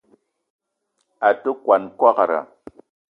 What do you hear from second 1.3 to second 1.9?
te kwuan